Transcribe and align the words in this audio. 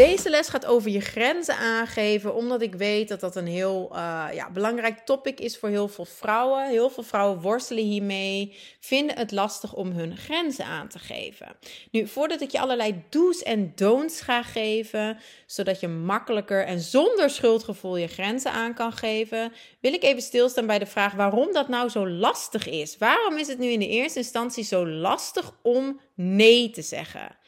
Deze 0.00 0.30
les 0.30 0.48
gaat 0.48 0.66
over 0.66 0.90
je 0.90 1.00
grenzen 1.00 1.56
aangeven, 1.56 2.34
omdat 2.34 2.62
ik 2.62 2.74
weet 2.74 3.08
dat 3.08 3.20
dat 3.20 3.36
een 3.36 3.46
heel 3.46 3.90
uh, 3.92 4.26
ja, 4.32 4.50
belangrijk 4.50 4.98
topic 4.98 5.40
is 5.40 5.58
voor 5.58 5.68
heel 5.68 5.88
veel 5.88 6.04
vrouwen. 6.04 6.68
Heel 6.68 6.90
veel 6.90 7.02
vrouwen 7.02 7.40
worstelen 7.40 7.84
hiermee, 7.84 8.56
vinden 8.80 9.16
het 9.16 9.30
lastig 9.30 9.74
om 9.74 9.90
hun 9.90 10.16
grenzen 10.16 10.64
aan 10.64 10.88
te 10.88 10.98
geven. 10.98 11.56
Nu, 11.90 12.06
voordat 12.06 12.40
ik 12.40 12.50
je 12.50 12.60
allerlei 12.60 13.02
do's 13.08 13.42
en 13.42 13.72
don'ts 13.74 14.20
ga 14.20 14.42
geven, 14.42 15.18
zodat 15.46 15.80
je 15.80 15.88
makkelijker 15.88 16.64
en 16.66 16.80
zonder 16.80 17.30
schuldgevoel 17.30 17.96
je 17.96 18.06
grenzen 18.06 18.52
aan 18.52 18.74
kan 18.74 18.92
geven, 18.92 19.52
wil 19.80 19.92
ik 19.92 20.02
even 20.02 20.22
stilstaan 20.22 20.66
bij 20.66 20.78
de 20.78 20.86
vraag 20.86 21.12
waarom 21.12 21.52
dat 21.52 21.68
nou 21.68 21.88
zo 21.88 22.08
lastig 22.08 22.68
is. 22.68 22.98
Waarom 22.98 23.36
is 23.36 23.48
het 23.48 23.58
nu 23.58 23.68
in 23.68 23.80
de 23.80 23.88
eerste 23.88 24.18
instantie 24.18 24.64
zo 24.64 24.86
lastig 24.86 25.52
om 25.62 26.00
nee 26.14 26.70
te 26.70 26.82
zeggen? 26.82 27.38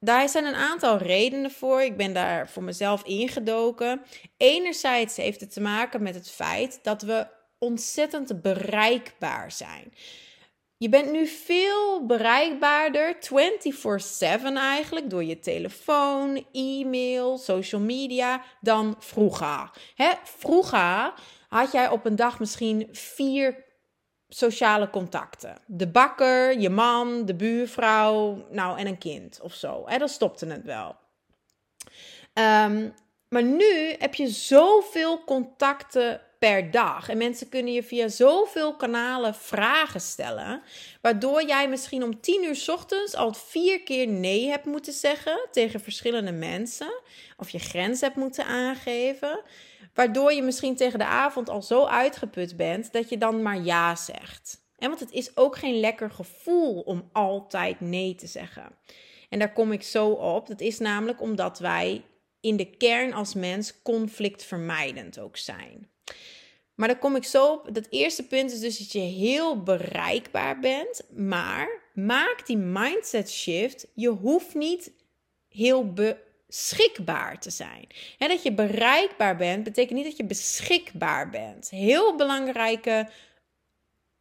Daar 0.00 0.28
zijn 0.28 0.44
een 0.44 0.54
aantal 0.54 0.96
redenen 0.96 1.50
voor. 1.50 1.82
Ik 1.82 1.96
ben 1.96 2.12
daar 2.12 2.48
voor 2.48 2.62
mezelf 2.62 3.02
ingedoken. 3.04 4.02
Enerzijds 4.36 5.16
heeft 5.16 5.40
het 5.40 5.52
te 5.52 5.60
maken 5.60 6.02
met 6.02 6.14
het 6.14 6.30
feit 6.30 6.78
dat 6.82 7.02
we 7.02 7.26
ontzettend 7.58 8.42
bereikbaar 8.42 9.52
zijn. 9.52 9.92
Je 10.76 10.88
bent 10.88 11.10
nu 11.10 11.26
veel 11.26 12.06
bereikbaarder, 12.06 13.16
24/7 13.18 14.56
eigenlijk, 14.56 15.10
door 15.10 15.24
je 15.24 15.38
telefoon, 15.38 16.46
e-mail, 16.52 17.38
social 17.38 17.80
media, 17.80 18.42
dan 18.60 18.96
vroeger. 18.98 19.70
Hè? 19.94 20.10
Vroeger 20.24 21.12
had 21.48 21.72
jij 21.72 21.88
op 21.88 22.04
een 22.04 22.16
dag 22.16 22.38
misschien 22.38 22.88
vier 22.92 23.64
sociale 24.28 24.90
contacten. 24.90 25.58
De 25.66 25.88
bakker, 25.88 26.58
je 26.58 26.70
man, 26.70 27.24
de 27.24 27.34
buurvrouw, 27.34 28.46
nou 28.50 28.78
en 28.78 28.86
een 28.86 28.98
kind 28.98 29.38
of 29.42 29.54
zo. 29.54 29.82
Hè, 29.86 30.08
stopte 30.08 30.46
het 30.46 30.64
wel. 30.64 30.96
Ehm, 32.32 32.88
maar 33.28 33.42
nu 33.42 33.94
heb 33.98 34.14
je 34.14 34.28
zoveel 34.28 35.24
contacten 35.24 36.20
per 36.38 36.70
dag. 36.70 37.08
En 37.08 37.16
mensen 37.16 37.48
kunnen 37.48 37.72
je 37.72 37.82
via 37.82 38.08
zoveel 38.08 38.76
kanalen 38.76 39.34
vragen 39.34 40.00
stellen. 40.00 40.62
Waardoor 41.00 41.46
jij 41.46 41.68
misschien 41.68 42.02
om 42.02 42.20
tien 42.20 42.44
uur 42.44 42.56
s 42.56 42.68
ochtends 42.68 43.14
al 43.14 43.34
vier 43.34 43.82
keer 43.82 44.08
nee 44.08 44.48
hebt 44.48 44.64
moeten 44.64 44.92
zeggen 44.92 45.48
tegen 45.52 45.80
verschillende 45.80 46.32
mensen. 46.32 47.00
Of 47.36 47.50
je 47.50 47.58
grens 47.58 48.00
hebt 48.00 48.16
moeten 48.16 48.44
aangeven. 48.44 49.40
Waardoor 49.98 50.32
je 50.32 50.42
misschien 50.42 50.76
tegen 50.76 50.98
de 50.98 51.04
avond 51.04 51.48
al 51.48 51.62
zo 51.62 51.84
uitgeput 51.84 52.56
bent 52.56 52.92
dat 52.92 53.08
je 53.08 53.18
dan 53.18 53.42
maar 53.42 53.62
ja 53.62 53.96
zegt. 53.96 54.60
En 54.76 54.88
want 54.88 55.00
het 55.00 55.10
is 55.10 55.36
ook 55.36 55.56
geen 55.56 55.80
lekker 55.80 56.10
gevoel 56.10 56.80
om 56.80 57.08
altijd 57.12 57.80
nee 57.80 58.14
te 58.14 58.26
zeggen. 58.26 58.78
En 59.28 59.38
daar 59.38 59.52
kom 59.52 59.72
ik 59.72 59.82
zo 59.82 60.08
op. 60.08 60.46
Dat 60.46 60.60
is 60.60 60.78
namelijk 60.78 61.20
omdat 61.20 61.58
wij 61.58 62.04
in 62.40 62.56
de 62.56 62.76
kern 62.76 63.12
als 63.12 63.34
mens 63.34 63.82
conflictvermijdend 63.82 65.18
ook 65.18 65.36
zijn. 65.36 65.90
Maar 66.74 66.88
daar 66.88 66.98
kom 66.98 67.16
ik 67.16 67.24
zo 67.24 67.52
op. 67.52 67.74
Dat 67.74 67.86
eerste 67.90 68.26
punt 68.26 68.52
is 68.52 68.60
dus 68.60 68.78
dat 68.78 68.92
je 68.92 68.98
heel 68.98 69.62
bereikbaar 69.62 70.60
bent. 70.60 71.02
Maar 71.10 71.68
maak 71.94 72.46
die 72.46 72.56
mindset 72.58 73.30
shift. 73.30 73.86
Je 73.94 74.08
hoeft 74.08 74.54
niet 74.54 74.92
heel 75.48 75.92
be 75.92 76.26
beschikbaar 76.48 77.40
te 77.40 77.50
zijn. 77.50 77.86
En 78.18 78.28
dat 78.28 78.42
je 78.42 78.52
bereikbaar 78.52 79.36
bent, 79.36 79.64
betekent 79.64 79.96
niet 79.96 80.04
dat 80.04 80.16
je 80.16 80.24
beschikbaar 80.24 81.30
bent. 81.30 81.70
Heel 81.70 82.16
belangrijke 82.16 83.08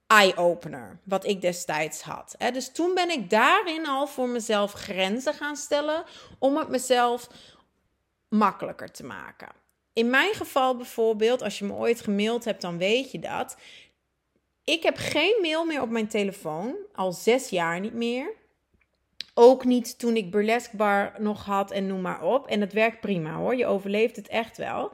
eye-opener, 0.07 0.99
wat 1.03 1.25
ik 1.25 1.41
destijds 1.41 2.01
had. 2.01 2.35
Dus 2.53 2.71
toen 2.71 2.93
ben 2.93 3.09
ik 3.09 3.29
daarin 3.29 3.87
al 3.87 4.07
voor 4.07 4.29
mezelf 4.29 4.71
grenzen 4.71 5.33
gaan 5.33 5.55
stellen 5.55 6.03
om 6.39 6.57
het 6.57 6.69
mezelf 6.69 7.29
makkelijker 8.29 8.91
te 8.91 9.05
maken. 9.05 9.49
In 9.93 10.09
mijn 10.09 10.33
geval 10.33 10.75
bijvoorbeeld, 10.75 11.41
als 11.41 11.59
je 11.59 11.65
me 11.65 11.73
ooit 11.73 12.01
gemaild 12.01 12.45
hebt, 12.45 12.61
dan 12.61 12.77
weet 12.77 13.11
je 13.11 13.19
dat. 13.19 13.57
Ik 14.63 14.83
heb 14.83 14.97
geen 14.97 15.37
mail 15.41 15.65
meer 15.65 15.81
op 15.81 15.89
mijn 15.89 16.07
telefoon, 16.07 16.75
al 16.93 17.11
zes 17.11 17.49
jaar 17.49 17.79
niet 17.79 17.93
meer. 17.93 18.33
Ook 19.39 19.65
niet 19.65 19.99
toen 19.99 20.15
ik 20.15 20.31
Burlesque 20.31 20.77
Bar 20.77 21.13
nog 21.17 21.45
had 21.45 21.71
en 21.71 21.87
noem 21.87 22.01
maar 22.01 22.23
op. 22.23 22.47
En 22.47 22.61
het 22.61 22.73
werkt 22.73 22.99
prima 22.99 23.33
hoor, 23.35 23.55
je 23.55 23.65
overleeft 23.65 24.15
het 24.15 24.27
echt 24.27 24.57
wel. 24.57 24.91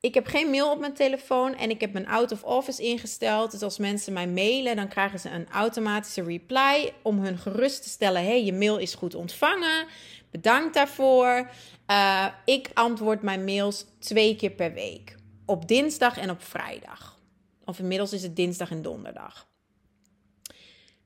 Ik 0.00 0.14
heb 0.14 0.26
geen 0.26 0.50
mail 0.50 0.70
op 0.70 0.78
mijn 0.78 0.94
telefoon 0.94 1.54
en 1.54 1.70
ik 1.70 1.80
heb 1.80 1.92
mijn 1.92 2.08
out 2.08 2.32
of 2.32 2.42
office 2.42 2.82
ingesteld. 2.82 3.50
Dus 3.50 3.62
als 3.62 3.78
mensen 3.78 4.12
mij 4.12 4.28
mailen, 4.28 4.76
dan 4.76 4.88
krijgen 4.88 5.18
ze 5.18 5.30
een 5.30 5.48
automatische 5.50 6.22
reply 6.22 6.92
om 7.02 7.18
hun 7.18 7.38
gerust 7.38 7.82
te 7.82 7.88
stellen: 7.88 8.24
hey, 8.24 8.44
je 8.44 8.52
mail 8.52 8.78
is 8.78 8.94
goed 8.94 9.14
ontvangen. 9.14 9.86
Bedankt 10.30 10.74
daarvoor. 10.74 11.50
Uh, 11.90 12.26
ik 12.44 12.70
antwoord 12.74 13.22
mijn 13.22 13.44
mails 13.44 13.86
twee 13.98 14.36
keer 14.36 14.50
per 14.50 14.72
week. 14.72 15.16
Op 15.46 15.68
dinsdag 15.68 16.18
en 16.18 16.30
op 16.30 16.42
vrijdag. 16.42 17.18
Of 17.64 17.78
inmiddels 17.78 18.12
is 18.12 18.22
het 18.22 18.36
dinsdag 18.36 18.70
en 18.70 18.82
donderdag. 18.82 19.48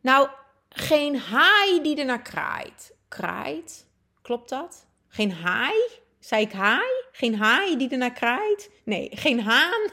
Nou, 0.00 0.28
geen 0.74 1.18
haai 1.18 1.82
die 1.82 1.96
er 1.96 2.04
naar 2.04 2.22
kraait. 2.22 2.94
Kraait? 3.08 3.86
Klopt 4.22 4.48
dat? 4.48 4.86
Geen 5.08 5.32
haai? 5.32 5.80
Zei 6.18 6.42
ik 6.42 6.52
haai? 6.52 7.04
Geen 7.12 7.36
haai 7.36 7.76
die 7.76 7.90
er 7.90 7.98
naar 7.98 8.12
kraait? 8.12 8.70
Nee, 8.84 9.10
geen 9.12 9.40
haan 9.40 9.90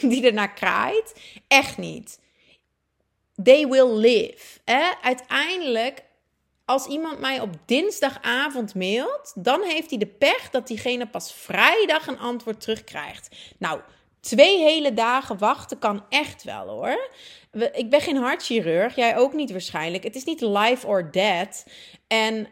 die 0.10 0.26
er 0.26 0.32
naar 0.32 0.52
kraait. 0.52 1.20
Echt 1.48 1.78
niet. 1.78 2.20
They 3.42 3.66
will 3.66 3.96
live. 3.96 4.60
Uiteindelijk, 5.02 6.02
als 6.64 6.86
iemand 6.86 7.18
mij 7.20 7.40
op 7.40 7.50
dinsdagavond 7.66 8.74
mailt, 8.74 9.32
dan 9.34 9.62
heeft 9.62 9.90
hij 9.90 9.98
de 9.98 10.06
pech 10.06 10.50
dat 10.50 10.66
diegene 10.66 11.06
pas 11.06 11.32
vrijdag 11.32 12.06
een 12.06 12.18
antwoord 12.18 12.60
terugkrijgt. 12.60 13.36
Nou, 13.58 13.80
Twee 14.24 14.58
hele 14.58 14.94
dagen 14.94 15.38
wachten 15.38 15.78
kan 15.78 16.04
echt 16.08 16.42
wel 16.42 16.68
hoor. 16.68 17.10
Ik 17.72 17.90
ben 17.90 18.00
geen 18.00 18.16
hartchirurg, 18.16 18.94
jij 18.94 19.16
ook 19.16 19.32
niet 19.32 19.50
waarschijnlijk. 19.50 20.04
Het 20.04 20.16
is 20.16 20.24
niet 20.24 20.40
life 20.40 20.86
or 20.86 21.10
death. 21.10 21.64
En 22.06 22.48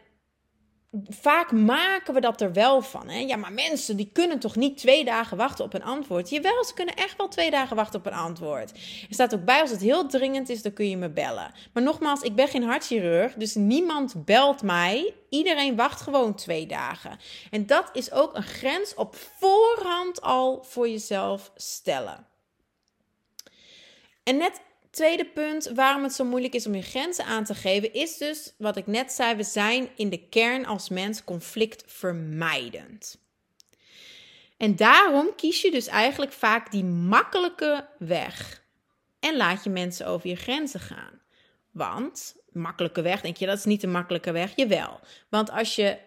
vaak 1.07 1.51
maken 1.51 2.13
we 2.13 2.21
dat 2.21 2.41
er 2.41 2.53
wel 2.53 2.81
van. 2.81 3.09
Hè? 3.09 3.19
Ja, 3.19 3.35
maar 3.35 3.53
mensen 3.53 3.97
die 3.97 4.09
kunnen 4.13 4.39
toch 4.39 4.55
niet 4.55 4.77
twee 4.77 5.05
dagen 5.05 5.37
wachten 5.37 5.65
op 5.65 5.73
een 5.73 5.83
antwoord? 5.83 6.29
Jawel, 6.29 6.63
ze 6.63 6.73
kunnen 6.73 6.95
echt 6.95 7.17
wel 7.17 7.27
twee 7.27 7.51
dagen 7.51 7.75
wachten 7.75 7.99
op 7.99 8.05
een 8.05 8.13
antwoord. 8.13 8.71
Er 8.71 9.13
staat 9.13 9.33
ook 9.35 9.45
bij, 9.45 9.61
als 9.61 9.69
het 9.69 9.81
heel 9.81 10.07
dringend 10.07 10.49
is, 10.49 10.61
dan 10.61 10.73
kun 10.73 10.89
je 10.89 10.97
me 10.97 11.09
bellen. 11.09 11.51
Maar 11.73 11.83
nogmaals, 11.83 12.21
ik 12.21 12.35
ben 12.35 12.47
geen 12.47 12.63
hartchirurg, 12.63 13.33
dus 13.33 13.55
niemand 13.55 14.25
belt 14.25 14.61
mij. 14.61 15.13
Iedereen 15.29 15.75
wacht 15.75 16.01
gewoon 16.01 16.35
twee 16.35 16.65
dagen. 16.65 17.19
En 17.51 17.65
dat 17.65 17.89
is 17.93 18.11
ook 18.11 18.35
een 18.35 18.43
grens 18.43 18.95
op 18.95 19.15
voorhand 19.39 20.21
al 20.21 20.63
voor 20.63 20.89
jezelf 20.89 21.51
stellen. 21.55 22.27
En 24.23 24.37
net 24.37 24.61
Tweede 24.93 25.25
punt 25.25 25.71
waarom 25.75 26.03
het 26.03 26.13
zo 26.13 26.23
moeilijk 26.23 26.53
is 26.53 26.65
om 26.67 26.75
je 26.75 26.81
grenzen 26.81 27.25
aan 27.25 27.43
te 27.43 27.55
geven, 27.55 27.93
is 27.93 28.17
dus 28.17 28.53
wat 28.57 28.77
ik 28.77 28.87
net 28.87 29.11
zei: 29.11 29.35
we 29.35 29.43
zijn 29.43 29.89
in 29.95 30.09
de 30.09 30.27
kern 30.29 30.65
als 30.65 30.89
mens 30.89 31.23
conflictvermijdend. 31.23 33.17
En 34.57 34.75
daarom 34.75 35.35
kies 35.35 35.61
je 35.61 35.71
dus 35.71 35.87
eigenlijk 35.87 36.31
vaak 36.31 36.71
die 36.71 36.83
makkelijke 36.83 37.87
weg 37.97 38.63
en 39.19 39.37
laat 39.37 39.63
je 39.63 39.69
mensen 39.69 40.07
over 40.07 40.29
je 40.29 40.35
grenzen 40.35 40.79
gaan. 40.79 41.21
Want, 41.71 42.35
makkelijke 42.51 43.01
weg, 43.01 43.21
denk 43.21 43.37
je 43.37 43.45
dat 43.45 43.57
is 43.57 43.65
niet 43.65 43.81
de 43.81 43.87
makkelijke 43.87 44.31
weg? 44.31 44.55
Jawel. 44.55 44.99
Want 45.29 45.51
als 45.51 45.75
je 45.75 45.97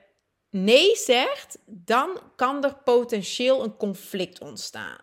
nee 0.50 0.96
zegt, 0.96 1.58
dan 1.64 2.20
kan 2.37 2.64
er 2.64 2.75
potentieel 2.75 3.64
een 3.64 3.76
conflict 3.76 4.40
ontstaan. 4.40 4.99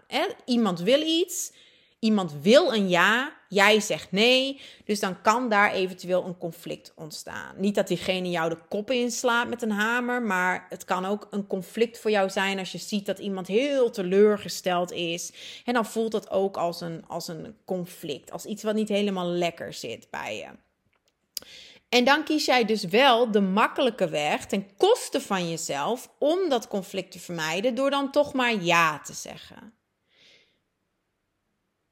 Iemand 0.46 0.80
wil 0.80 1.02
iets, 1.02 1.52
Iemand 2.04 2.34
wil 2.42 2.74
een 2.74 2.90
ja, 2.90 3.34
jij 3.50 3.80
zegt 3.80 4.12
nee. 4.12 4.62
Dus 4.86 5.00
dan 5.00 5.22
kan 5.22 5.50
daar 5.50 5.72
eventueel 5.72 6.26
een 6.26 6.38
conflict 6.38 6.94
ontstaan. 6.96 7.56
Niet 7.58 7.76
dat 7.76 7.88
diegene 7.88 8.30
jou 8.30 8.50
de 8.50 8.58
kop 8.70 8.92
inslaat 8.92 9.48
met 9.48 9.62
een 9.62 9.72
hamer, 9.72 10.22
maar 10.22 10.66
het 10.70 10.86
kan 10.86 11.06
ook 11.06 11.28
een 11.30 11.48
conflict 11.48 12.00
voor 12.00 12.12
jou 12.12 12.30
zijn 12.30 12.60
als 12.60 12.72
je 12.72 12.78
ziet 12.78 13.06
dat 13.06 13.20
iemand 13.20 13.48
heel 13.48 13.90
teleurgesteld 13.90 14.92
is. 14.92 15.34
En 15.66 15.74
dan 15.74 15.86
voelt 15.86 16.12
dat 16.12 16.30
ook 16.30 16.58
als 16.58 16.82
een, 16.82 17.04
als 17.08 17.28
een 17.28 17.56
conflict, 17.66 18.32
als 18.32 18.46
iets 18.46 18.64
wat 18.64 18.76
niet 18.76 18.90
helemaal 18.90 19.28
lekker 19.28 19.74
zit 19.74 20.08
bij 20.10 20.38
je. 20.38 20.50
En 21.90 22.04
dan 22.04 22.24
kies 22.24 22.46
jij 22.46 22.66
dus 22.66 22.84
wel 22.84 23.32
de 23.32 23.42
makkelijke 23.42 24.10
weg 24.10 24.46
ten 24.46 24.76
koste 24.78 25.22
van 25.22 25.50
jezelf 25.50 26.10
om 26.20 26.50
dat 26.50 26.68
conflict 26.68 27.12
te 27.12 27.20
vermijden 27.20 27.76
door 27.76 27.90
dan 27.90 28.12
toch 28.12 28.34
maar 28.34 28.64
ja 28.64 29.00
te 29.00 29.14
zeggen. 29.14 29.74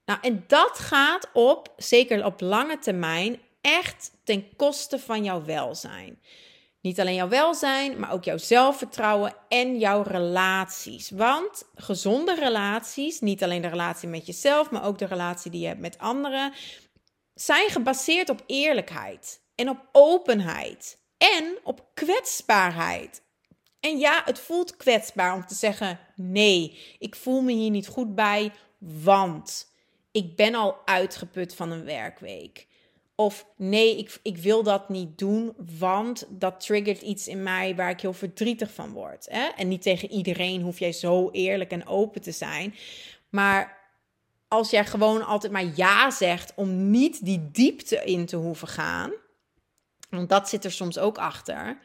Nou, 0.05 0.19
en 0.21 0.43
dat 0.47 0.79
gaat 0.79 1.29
op, 1.33 1.73
zeker 1.77 2.25
op 2.25 2.41
lange 2.41 2.79
termijn, 2.79 3.39
echt 3.61 4.11
ten 4.23 4.55
koste 4.55 4.99
van 4.99 5.23
jouw 5.23 5.43
welzijn. 5.43 6.19
Niet 6.81 6.99
alleen 6.99 7.15
jouw 7.15 7.27
welzijn, 7.27 7.99
maar 7.99 8.11
ook 8.11 8.23
jouw 8.23 8.37
zelfvertrouwen 8.37 9.33
en 9.47 9.79
jouw 9.79 10.01
relaties. 10.01 11.09
Want 11.09 11.63
gezonde 11.75 12.35
relaties, 12.35 13.19
niet 13.19 13.43
alleen 13.43 13.61
de 13.61 13.67
relatie 13.67 14.07
met 14.07 14.25
jezelf, 14.25 14.71
maar 14.71 14.85
ook 14.85 14.97
de 14.97 15.05
relatie 15.05 15.51
die 15.51 15.61
je 15.61 15.67
hebt 15.67 15.79
met 15.79 15.97
anderen, 15.97 16.53
zijn 17.33 17.69
gebaseerd 17.69 18.29
op 18.29 18.43
eerlijkheid 18.45 19.41
en 19.55 19.69
op 19.69 19.89
openheid 19.91 20.97
en 21.17 21.57
op 21.63 21.85
kwetsbaarheid. 21.93 23.21
En 23.79 23.97
ja, 23.97 24.21
het 24.25 24.39
voelt 24.39 24.77
kwetsbaar 24.77 25.33
om 25.33 25.45
te 25.45 25.55
zeggen: 25.55 25.99
nee, 26.15 26.95
ik 26.99 27.15
voel 27.15 27.41
me 27.41 27.51
hier 27.51 27.69
niet 27.69 27.87
goed 27.87 28.15
bij, 28.15 28.51
want 28.77 29.70
ik 30.11 30.35
ben 30.35 30.55
al 30.55 30.77
uitgeput 30.85 31.55
van 31.55 31.71
een 31.71 31.85
werkweek. 31.85 32.67
Of 33.15 33.45
nee, 33.55 33.97
ik, 33.97 34.19
ik 34.21 34.37
wil 34.37 34.63
dat 34.63 34.89
niet 34.89 35.17
doen, 35.17 35.53
want 35.79 36.25
dat 36.29 36.59
triggert 36.59 37.01
iets 37.01 37.27
in 37.27 37.43
mij 37.43 37.75
waar 37.75 37.89
ik 37.89 38.01
heel 38.01 38.13
verdrietig 38.13 38.73
van 38.73 38.91
word. 38.91 39.27
Hè? 39.29 39.47
En 39.55 39.67
niet 39.67 39.81
tegen 39.81 40.11
iedereen 40.11 40.61
hoef 40.61 40.79
jij 40.79 40.91
zo 40.91 41.29
eerlijk 41.31 41.71
en 41.71 41.87
open 41.87 42.21
te 42.21 42.31
zijn. 42.31 42.75
Maar 43.29 43.79
als 44.47 44.69
jij 44.69 44.85
gewoon 44.85 45.25
altijd 45.25 45.51
maar 45.51 45.71
ja 45.75 46.11
zegt 46.11 46.53
om 46.55 46.91
niet 46.91 47.25
die 47.25 47.51
diepte 47.51 48.03
in 48.03 48.25
te 48.25 48.35
hoeven 48.35 48.67
gaan, 48.67 49.11
want 50.09 50.29
dat 50.29 50.49
zit 50.49 50.63
er 50.63 50.71
soms 50.71 50.97
ook 50.97 51.17
achter, 51.17 51.79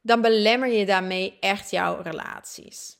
dan 0.00 0.20
belemmer 0.20 0.68
je 0.68 0.86
daarmee 0.86 1.36
echt 1.40 1.70
jouw 1.70 2.02
relaties. 2.02 2.95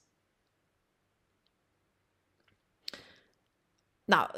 Nou, 4.06 4.28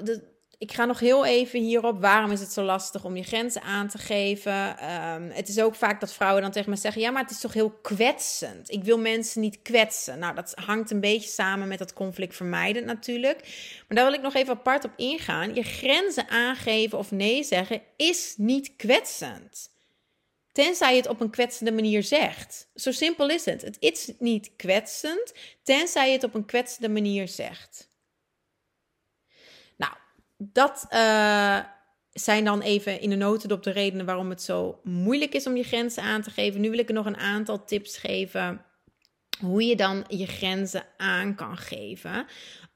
ik 0.59 0.73
ga 0.73 0.85
nog 0.85 1.00
heel 1.00 1.25
even 1.25 1.61
hierop. 1.61 2.00
Waarom 2.00 2.31
is 2.31 2.41
het 2.41 2.53
zo 2.53 2.62
lastig 2.62 3.05
om 3.05 3.17
je 3.17 3.23
grenzen 3.23 3.62
aan 3.62 3.88
te 3.88 3.99
geven? 3.99 4.79
Ehm, 4.79 5.31
het 5.31 5.49
is 5.49 5.61
ook 5.61 5.75
vaak 5.75 6.00
dat 6.00 6.12
vrouwen 6.12 6.43
dan 6.43 6.50
tegen 6.50 6.70
me 6.70 6.76
zeggen: 6.76 7.03
Ja, 7.03 7.11
maar 7.11 7.23
het 7.23 7.31
is 7.31 7.41
toch 7.41 7.53
heel 7.53 7.70
kwetsend. 7.70 8.70
Ik 8.70 8.85
wil 8.85 8.99
mensen 8.99 9.41
niet 9.41 9.62
kwetsen. 9.62 10.19
Nou, 10.19 10.35
dat 10.35 10.53
hangt 10.55 10.91
een 10.91 11.00
beetje 11.00 11.29
samen 11.29 11.69
met 11.69 11.79
dat 11.79 11.93
conflict 11.93 12.37
vermijden 12.37 12.85
natuurlijk. 12.85 13.41
Maar 13.88 13.97
daar 13.97 14.06
wil 14.06 14.15
ik 14.15 14.23
nog 14.23 14.35
even 14.35 14.53
apart 14.53 14.85
op 14.85 14.93
ingaan. 14.97 15.55
Je 15.55 15.62
grenzen 15.62 16.29
aangeven 16.29 16.99
of 16.99 17.11
nee 17.11 17.44
zeggen 17.44 17.82
is 17.97 18.35
niet 18.37 18.76
kwetsend. 18.76 19.70
Tenzij 20.53 20.91
je 20.91 21.00
het 21.00 21.09
op 21.09 21.20
een 21.20 21.31
kwetsende 21.31 21.73
manier 21.73 22.03
zegt. 22.03 22.69
Zo 22.75 22.93
simpel 22.93 23.31
is 23.31 23.44
het. 23.44 23.62
Het 23.62 23.76
is 23.81 24.12
niet 24.19 24.50
kwetsend, 24.56 25.32
tenzij 25.62 26.06
je 26.06 26.12
het 26.12 26.25
op 26.25 26.35
een 26.35 26.44
kwetsende 26.44 26.88
manier 26.88 27.29
zegt 27.29 27.88
dat 30.38 30.87
uh, 30.93 31.58
zijn 32.12 32.44
dan 32.44 32.61
even 32.61 33.00
in 33.00 33.11
de 33.11 33.17
notendop 33.17 33.62
de 33.62 33.70
redenen 33.70 34.06
waarom 34.06 34.31
het 34.31 34.43
zo 34.43 34.81
moeilijk 34.82 35.35
is 35.35 35.46
om 35.46 35.56
je 35.56 35.62
grenzen 35.62 36.02
aan 36.02 36.23
te 36.23 36.31
geven. 36.31 36.61
Nu 36.61 36.70
wil 36.70 36.79
ik 36.79 36.88
er 36.88 36.94
nog 36.94 37.06
een 37.06 37.17
aantal 37.17 37.64
tips 37.64 37.99
geven 37.99 38.64
hoe 39.40 39.67
je 39.67 39.76
dan 39.76 40.05
je 40.08 40.26
grenzen 40.26 40.87
aan 40.96 41.35
kan 41.35 41.56
geven. 41.56 42.26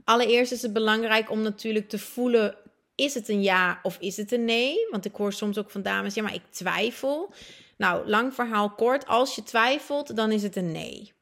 Allereerst 0.04 0.52
is 0.52 0.62
het 0.62 0.72
belangrijk 0.72 1.30
om 1.30 1.42
natuurlijk 1.42 1.88
te 1.88 1.98
voelen: 1.98 2.56
is 2.94 3.14
het 3.14 3.28
een 3.28 3.42
ja 3.42 3.80
of 3.82 3.96
is 4.00 4.16
het 4.16 4.32
een 4.32 4.44
nee? 4.44 4.86
Want 4.90 5.04
ik 5.04 5.14
hoor 5.14 5.32
soms 5.32 5.58
ook 5.58 5.70
van 5.70 5.82
dames: 5.82 6.14
ja, 6.14 6.22
maar 6.22 6.34
ik 6.34 6.50
twijfel. 6.50 7.32
Nou, 7.76 8.08
lang 8.08 8.34
verhaal 8.34 8.70
kort. 8.70 9.06
Als 9.06 9.34
je 9.34 9.42
twijfelt, 9.42 10.16
dan 10.16 10.32
is 10.32 10.42
het 10.42 10.56
een 10.56 10.72
nee. 10.72 11.12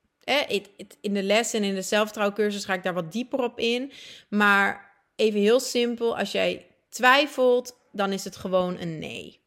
In 1.00 1.14
de 1.14 1.22
les 1.22 1.52
en 1.52 1.62
in 1.62 1.74
de 1.74 1.82
zelfvertrouwcursus 1.82 2.64
ga 2.64 2.74
ik 2.74 2.82
daar 2.82 2.94
wat 2.94 3.12
dieper 3.12 3.42
op 3.42 3.58
in. 3.58 3.92
Maar 4.28 4.89
even 5.20 5.40
heel 5.40 5.60
simpel, 5.60 6.18
als 6.18 6.32
jij 6.32 6.66
twijfelt, 6.88 7.76
dan 7.92 8.12
is 8.12 8.24
het 8.24 8.36
gewoon 8.36 8.78
een 8.78 8.98
nee. 8.98 9.40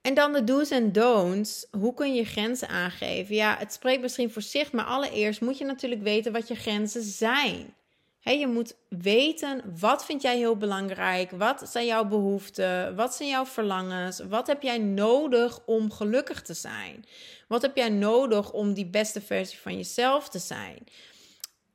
En 0.00 0.14
dan 0.14 0.32
de 0.32 0.44
do's 0.44 0.70
en 0.70 0.92
don'ts. 0.92 1.66
Hoe 1.70 1.94
kun 1.94 2.14
je 2.14 2.24
grenzen 2.24 2.68
aangeven? 2.68 3.34
Ja, 3.34 3.56
het 3.58 3.72
spreekt 3.72 4.02
misschien 4.02 4.30
voor 4.30 4.42
zich, 4.42 4.72
maar 4.72 4.84
allereerst 4.84 5.40
moet 5.40 5.58
je 5.58 5.64
natuurlijk 5.64 6.02
weten 6.02 6.32
wat 6.32 6.48
je 6.48 6.54
grenzen 6.54 7.02
zijn. 7.02 7.74
je 8.20 8.46
moet 8.46 8.74
weten 8.88 9.62
wat 9.80 10.04
vind 10.04 10.22
jij 10.22 10.36
heel 10.36 10.56
belangrijk, 10.56 11.30
wat 11.30 11.68
zijn 11.70 11.86
jouw 11.86 12.04
behoeften, 12.04 12.96
wat 12.96 13.14
zijn 13.14 13.28
jouw 13.28 13.46
verlangens, 13.46 14.20
wat 14.20 14.46
heb 14.46 14.62
jij 14.62 14.78
nodig 14.78 15.60
om 15.66 15.92
gelukkig 15.92 16.42
te 16.42 16.54
zijn? 16.54 17.04
Wat 17.48 17.62
heb 17.62 17.76
jij 17.76 17.88
nodig 17.88 18.52
om 18.52 18.74
die 18.74 18.86
beste 18.86 19.20
versie 19.20 19.58
van 19.58 19.76
jezelf 19.76 20.28
te 20.28 20.38
zijn? 20.38 20.78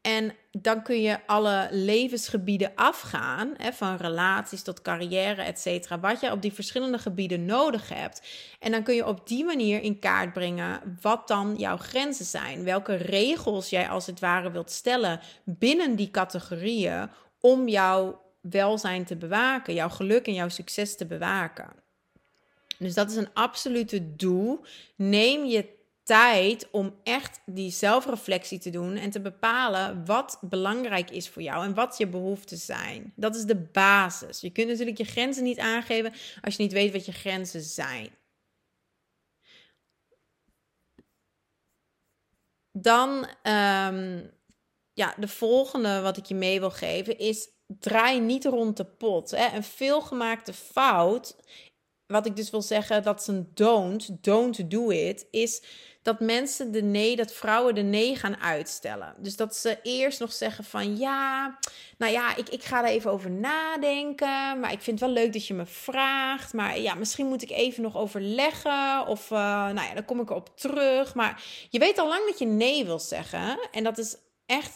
En 0.06 0.34
dan 0.52 0.84
kun 0.84 1.02
je 1.02 1.28
alle 1.28 1.68
levensgebieden 1.72 2.72
afgaan, 2.76 3.54
hè, 3.58 3.74
van 3.74 3.96
relaties 3.96 4.64
tot 4.64 4.82
carrière, 4.82 5.42
et 5.42 5.60
cetera, 5.60 6.00
wat 6.00 6.20
je 6.20 6.32
op 6.32 6.42
die 6.42 6.54
verschillende 6.54 6.98
gebieden 6.98 7.46
nodig 7.46 7.90
hebt. 7.90 8.22
En 8.60 8.72
dan 8.72 8.84
kun 8.84 8.96
je 8.96 9.08
op 9.08 9.28
die 9.28 9.46
manier 9.46 9.82
in 9.82 10.00
kaart 10.00 10.34
brengen 10.34 10.98
wat 11.02 11.28
dan 11.28 11.56
jouw 11.58 11.78
grenzen 11.78 12.26
zijn. 12.26 12.64
Welke 12.64 12.96
regels 12.96 13.70
jij 13.70 13.90
als 13.90 14.06
het 14.06 14.20
ware 14.20 14.52
wilt 14.52 14.72
stellen 14.72 15.20
binnen 15.44 15.96
die 15.96 16.12
categorieën 16.12 17.10
om 17.40 17.68
jouw 17.68 18.22
welzijn 18.42 19.06
te 19.06 19.16
bewaken, 19.16 19.74
jouw 19.74 19.90
geluk 19.90 20.28
en 20.28 20.34
jouw 20.34 20.50
succes 20.50 20.98
te 20.98 21.06
bewaken. 21.06 21.70
Dus 22.80 22.94
dat 22.94 23.10
is 23.10 23.16
een 23.16 23.34
absolute 23.34 24.16
doel. 24.16 24.66
Neem 24.96 25.46
je 25.46 25.75
tijd 26.06 26.68
om 26.72 26.96
echt 27.04 27.40
die 27.46 27.72
zelfreflectie 27.72 28.60
te 28.60 28.70
doen 28.70 28.96
en 28.96 29.10
te 29.10 29.22
bepalen 29.22 30.06
wat 30.06 30.38
belangrijk 30.42 31.10
is 31.12 31.30
voor 31.30 31.42
jou 31.42 31.66
en 31.66 31.74
wat 31.74 31.98
je 31.98 32.08
behoeften 32.08 32.58
zijn. 32.58 33.14
Dat 33.16 33.36
is 33.36 33.46
de 33.46 33.56
basis. 33.56 34.42
Je 34.42 34.50
kunt 34.50 34.68
natuurlijk 34.68 34.98
je 34.98 35.04
grenzen 35.04 35.44
niet 35.44 35.60
aangeven 35.60 36.14
als 36.42 36.56
je 36.56 36.64
niet 36.64 36.72
weet 36.72 36.92
wat 36.92 37.06
je 37.06 37.12
grenzen 37.12 37.62
zijn. 37.62 38.10
Dan, 42.72 43.10
um, 43.44 44.32
ja, 44.94 45.16
de 45.18 45.28
volgende 45.28 46.02
wat 46.02 46.18
ik 46.18 46.26
je 46.26 46.36
mee 46.36 46.60
wil 46.60 46.72
geven 46.72 47.18
is: 47.18 47.50
draai 47.68 48.20
niet 48.20 48.46
rond 48.46 48.78
de 48.78 48.86
pot. 48.86 49.32
Hè. 49.32 49.56
Een 49.56 49.64
veelgemaakte 49.64 50.54
fout, 50.54 51.36
wat 52.06 52.26
ik 52.26 52.36
dus 52.36 52.50
wil 52.50 52.62
zeggen, 52.62 53.04
dat 53.04 53.20
is 53.20 53.28
een 53.28 53.52
don't, 53.54 54.24
don't 54.24 54.72
do 54.72 54.90
it, 54.90 55.28
is 55.32 55.64
dat 56.06 56.20
mensen 56.20 56.72
de 56.72 56.82
nee, 56.82 57.16
dat 57.16 57.34
vrouwen 57.34 57.76
de 57.76 57.82
nee 57.82 58.16
gaan 58.16 58.42
uitstellen. 58.42 59.14
Dus 59.18 59.36
dat 59.36 59.56
ze 59.56 59.80
eerst 59.84 60.20
nog 60.20 60.34
zeggen 60.34 60.64
van 60.64 60.98
ja, 60.98 61.58
nou 61.98 62.12
ja, 62.12 62.36
ik, 62.36 62.50
ik 62.50 62.64
ga 62.64 62.84
er 62.84 62.90
even 62.90 63.12
over 63.12 63.32
nadenken. 63.32 64.60
Maar 64.60 64.72
ik 64.72 64.82
vind 64.82 65.00
het 65.00 65.10
wel 65.10 65.24
leuk 65.24 65.34
dat 65.34 65.48
je 65.48 65.54
me 65.54 65.66
vraagt. 65.66 66.54
Maar 66.54 66.80
ja, 66.80 66.96
misschien 66.96 67.26
moet 67.26 67.42
ik 67.42 67.50
even 67.50 67.84
nog 67.84 67.98
overleggen. 67.98 69.08
Of 69.08 69.32
uh, 69.32 69.38
nou 69.38 69.88
ja, 69.88 69.94
dan 69.94 70.06
kom 70.06 70.20
ik 70.20 70.30
erop 70.30 70.58
terug. 70.58 71.16
Maar 71.16 71.44
je 71.70 71.80
weet 71.80 71.98
al 71.98 72.08
lang 72.08 72.26
dat 72.26 72.40
je 72.40 72.46
nee 72.46 72.86
wil 72.86 73.00
zeggen. 73.00 73.60
En 73.72 73.84
dat 73.84 73.98
is 73.98 74.16
echt 74.46 74.76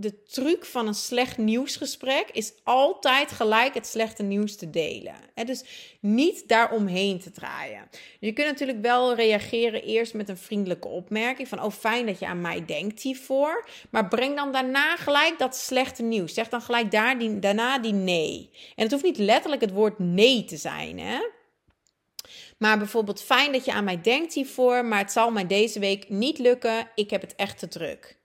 de 0.00 0.22
truc 0.22 0.64
van 0.64 0.86
een 0.86 0.94
slecht 0.94 1.38
nieuwsgesprek 1.38 2.28
is 2.32 2.52
altijd 2.64 3.30
gelijk 3.30 3.74
het 3.74 3.86
slechte 3.86 4.22
nieuws 4.22 4.56
te 4.56 4.70
delen. 4.70 5.14
Dus 5.44 5.64
niet 6.00 6.48
daaromheen 6.48 7.20
te 7.20 7.30
draaien. 7.30 7.88
Je 8.20 8.32
kunt 8.32 8.46
natuurlijk 8.46 8.80
wel 8.80 9.14
reageren 9.14 9.82
eerst 9.82 10.14
met 10.14 10.28
een 10.28 10.36
vriendelijke 10.36 10.88
opmerking 10.88 11.48
van 11.48 11.62
oh 11.62 11.70
fijn 11.70 12.06
dat 12.06 12.18
je 12.18 12.26
aan 12.26 12.40
mij 12.40 12.64
denkt 12.64 13.02
hiervoor, 13.02 13.68
maar 13.90 14.08
breng 14.08 14.36
dan 14.36 14.52
daarna 14.52 14.96
gelijk 14.96 15.38
dat 15.38 15.56
slechte 15.56 16.02
nieuws. 16.02 16.34
Zeg 16.34 16.48
dan 16.48 16.62
gelijk 16.62 16.90
daar 16.90 17.18
die, 17.18 17.38
daarna 17.38 17.78
die 17.78 17.92
nee. 17.92 18.50
En 18.76 18.82
het 18.82 18.92
hoeft 18.92 19.04
niet 19.04 19.18
letterlijk 19.18 19.60
het 19.60 19.72
woord 19.72 19.98
nee 19.98 20.44
te 20.44 20.56
zijn, 20.56 20.98
hè? 20.98 21.18
Maar 22.58 22.78
bijvoorbeeld 22.78 23.22
fijn 23.22 23.52
dat 23.52 23.64
je 23.64 23.72
aan 23.72 23.84
mij 23.84 24.00
denkt 24.00 24.34
hiervoor, 24.34 24.84
maar 24.84 24.98
het 24.98 25.12
zal 25.12 25.30
mij 25.30 25.46
deze 25.46 25.78
week 25.78 26.08
niet 26.08 26.38
lukken. 26.38 26.90
Ik 26.94 27.10
heb 27.10 27.20
het 27.20 27.34
echt 27.34 27.58
te 27.58 27.68
druk. 27.68 28.17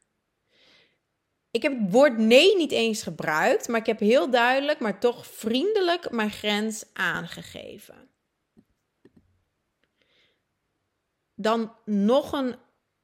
Ik 1.53 1.61
heb 1.61 1.79
het 1.79 1.91
woord 1.91 2.17
nee 2.17 2.55
niet 2.55 2.71
eens 2.71 3.03
gebruikt, 3.03 3.67
maar 3.67 3.79
ik 3.79 3.85
heb 3.85 3.99
heel 3.99 4.29
duidelijk, 4.29 4.79
maar 4.79 4.99
toch 4.99 5.27
vriendelijk 5.27 6.11
mijn 6.11 6.31
grens 6.31 6.83
aangegeven. 6.93 8.09
Dan 11.35 11.75
nog 11.85 12.31
een 12.31 12.55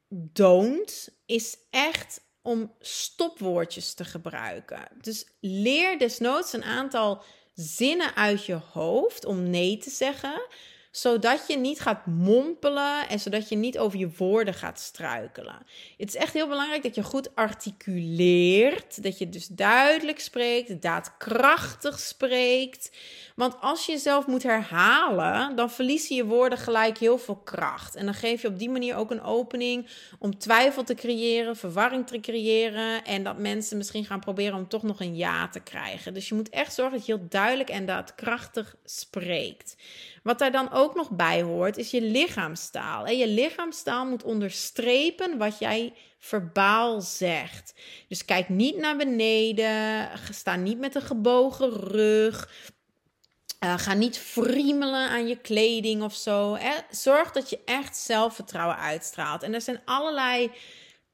don't 0.09 1.09
is 1.25 1.57
echt 1.69 2.21
om 2.41 2.75
stopwoordjes 2.79 3.93
te 3.93 4.05
gebruiken. 4.05 4.87
Dus 5.01 5.25
leer 5.39 5.99
desnoods 5.99 6.53
een 6.53 6.63
aantal 6.63 7.23
zinnen 7.53 8.15
uit 8.15 8.45
je 8.45 8.59
hoofd 8.71 9.25
om 9.25 9.49
nee 9.49 9.77
te 9.77 9.89
zeggen, 9.89 10.47
zodat 10.91 11.43
je 11.47 11.57
niet 11.57 11.79
gaat 11.79 12.05
mompelen 12.05 13.09
en 13.09 13.19
zodat 13.19 13.49
je 13.49 13.55
niet 13.55 13.79
over 13.79 13.99
je 13.99 14.11
woorden 14.17 14.53
gaat 14.53 14.79
struikelen. 14.79 15.65
Het 15.97 16.07
is 16.07 16.15
echt 16.15 16.33
heel 16.33 16.47
belangrijk 16.47 16.83
dat 16.83 16.95
je 16.95 17.03
goed 17.03 17.35
articuleert, 17.35 19.03
dat 19.03 19.17
je 19.17 19.29
dus 19.29 19.47
duidelijk 19.47 20.19
spreekt, 20.19 20.81
daadkrachtig 20.81 21.99
spreekt. 21.99 22.91
Want 23.35 23.55
als 23.61 23.85
je 23.85 23.91
jezelf 23.91 24.27
moet 24.27 24.43
herhalen, 24.43 25.55
dan 25.55 25.71
verliezen 25.71 26.15
je 26.15 26.25
woorden 26.25 26.57
gelijk 26.57 26.97
heel 26.97 27.17
veel 27.17 27.35
kracht. 27.35 27.95
En 27.95 28.05
dan 28.05 28.13
geef 28.13 28.41
je 28.41 28.47
op 28.47 28.59
die 28.59 28.69
manier 28.69 28.95
ook 28.95 29.11
een 29.11 29.21
opening 29.21 29.87
om 30.19 30.37
twijfel 30.37 30.83
te 30.83 30.95
creëren, 30.95 31.55
verwarring 31.55 32.07
te 32.07 32.19
creëren 32.19 33.03
en 33.03 33.23
dat 33.23 33.37
mensen 33.37 33.77
misschien 33.77 34.05
gaan 34.05 34.19
proberen 34.19 34.57
om 34.57 34.67
toch 34.67 34.83
nog 34.83 34.99
een 34.99 35.15
ja 35.15 35.49
te 35.49 35.59
krijgen. 35.59 36.13
Dus 36.13 36.29
je 36.29 36.35
moet 36.35 36.49
echt 36.49 36.73
zorgen 36.73 36.97
dat 36.97 37.05
je 37.05 37.13
heel 37.13 37.25
duidelijk 37.29 37.69
en 37.69 37.85
daadkrachtig 37.85 38.75
spreekt. 38.85 39.75
Wat 40.23 40.39
daar 40.39 40.51
dan 40.51 40.71
ook 40.71 40.95
nog 40.95 41.09
bij 41.09 41.41
hoort, 41.41 41.77
is 41.77 41.91
je 41.91 42.01
lichaamstaal. 42.01 43.05
En 43.05 43.17
je 43.17 43.27
lichaamstaal 43.27 44.05
moet 44.05 44.23
onderstrepen 44.23 45.37
wat 45.37 45.59
jij 45.59 45.93
verbaal 46.19 47.01
zegt. 47.01 47.73
Dus 48.07 48.25
kijk 48.25 48.49
niet 48.49 48.77
naar 48.77 48.97
beneden, 48.97 50.09
sta 50.31 50.55
niet 50.55 50.79
met 50.79 50.95
een 50.95 51.01
gebogen 51.01 51.69
rug. 51.71 52.49
Uh, 53.63 53.77
ga 53.77 53.93
niet 53.93 54.17
friemelen 54.17 55.09
aan 55.09 55.27
je 55.27 55.37
kleding 55.37 56.03
of 56.03 56.15
zo. 56.15 56.57
Zorg 56.89 57.31
dat 57.31 57.49
je 57.49 57.59
echt 57.65 57.97
zelfvertrouwen 57.97 58.77
uitstraalt. 58.77 59.43
En 59.43 59.53
er 59.53 59.61
zijn 59.61 59.81
allerlei 59.85 60.51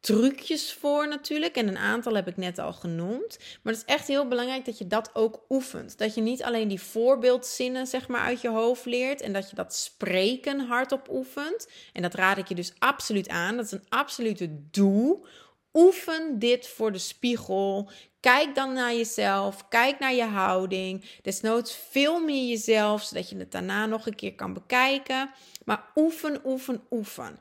trucjes 0.06 0.74
voor 0.74 1.08
natuurlijk. 1.08 1.56
En 1.56 1.68
een 1.68 1.78
aantal 1.78 2.16
heb 2.16 2.28
ik 2.28 2.38
net 2.38 2.60
al 2.60 2.74
genoemd. 2.74 3.38
Maar 3.62 3.74
het 3.74 3.84
is 3.88 3.94
echt 3.94 4.08
heel 4.08 4.28
belangrijk 4.28 4.66
dat 4.66 4.78
je 4.78 4.88
dat 4.88 5.10
ook 5.14 5.46
oefent. 5.50 5.98
Dat 5.98 6.16
je 6.16 6.22
niet 6.22 6.44
alleen 6.44 6.68
die 6.68 6.82
voorbeeldzinnen 6.82 7.88
zeg 7.88 8.08
maar 8.08 8.22
uit 8.22 8.42
je 8.42 8.50
hoofd 8.50 8.86
leert. 8.86 9.22
En 9.22 9.34
dat 9.34 9.50
je 9.50 9.56
dat 9.56 9.76
spreken 9.76 10.60
hardop 10.60 11.10
oefent. 11.10 11.68
En 11.94 12.02
dat 12.02 12.14
raad 12.14 12.38
ik 12.38 12.48
je 12.48 12.56
dus 12.56 12.74
absoluut 12.80 13.30
aan. 13.30 13.56
Dat 13.56 13.66
is 13.66 13.72
een 13.72 13.86
absolute 13.90 14.70
doel. 14.72 15.26
Oefen 15.74 16.40
dit 16.40 16.68
voor 16.68 16.92
de 16.92 16.98
spiegel. 16.98 17.90
Kijk 18.20 18.56
dan 18.56 18.74
naar 18.74 18.94
jezelf. 18.94 19.68
Kijk 19.68 20.00
naar 20.00 20.14
je 20.14 20.24
houding. 20.24 21.06
Desnoods 21.22 21.74
film 21.74 22.30
je 22.30 22.48
jezelf, 22.48 23.04
zodat 23.04 23.30
je 23.30 23.38
het 23.38 23.52
daarna 23.52 23.86
nog 23.86 24.08
een 24.08 24.16
keer 24.16 24.36
kan 24.36 24.54
bekijken. 24.54 25.30
Maar 25.66 25.92
oefen, 25.96 26.42
oefen, 26.46 26.82
oefen. 26.90 27.40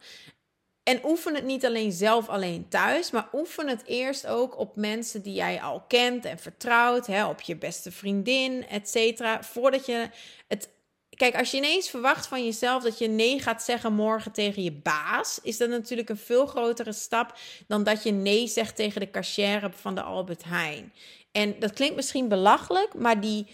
En 0.84 1.00
oefen 1.04 1.34
het 1.34 1.44
niet 1.44 1.64
alleen 1.64 1.92
zelf 1.92 2.28
alleen 2.28 2.68
thuis, 2.68 3.10
maar 3.10 3.28
oefen 3.32 3.68
het 3.68 3.84
eerst 3.86 4.26
ook 4.26 4.58
op 4.58 4.76
mensen 4.76 5.22
die 5.22 5.34
jij 5.34 5.60
al 5.60 5.84
kent 5.88 6.24
en 6.24 6.38
vertrouwt, 6.38 7.06
hè, 7.06 7.26
op 7.26 7.40
je 7.40 7.56
beste 7.56 7.92
vriendin, 7.92 8.66
et 8.68 8.88
cetera. 8.88 9.42
Voordat 9.42 9.86
je 9.86 10.08
het. 10.48 10.72
Kijk, 11.16 11.36
als 11.36 11.50
je 11.50 11.56
ineens 11.56 11.90
verwacht 11.90 12.26
van 12.26 12.44
jezelf 12.44 12.82
dat 12.82 12.98
je 12.98 13.08
nee 13.08 13.40
gaat 13.40 13.62
zeggen 13.62 13.92
morgen 13.92 14.32
tegen 14.32 14.62
je 14.62 14.72
baas, 14.72 15.38
is 15.42 15.56
dat 15.56 15.68
natuurlijk 15.68 16.08
een 16.08 16.16
veel 16.16 16.46
grotere 16.46 16.92
stap 16.92 17.38
dan 17.66 17.84
dat 17.84 18.02
je 18.02 18.10
nee 18.10 18.46
zegt 18.46 18.76
tegen 18.76 19.00
de 19.00 19.10
cashier 19.10 19.70
van 19.74 19.94
de 19.94 20.02
Albert 20.02 20.44
Heijn. 20.44 20.92
En 21.32 21.58
dat 21.58 21.72
klinkt 21.72 21.96
misschien 21.96 22.28
belachelijk, 22.28 22.94
maar 22.94 23.20
die 23.20 23.46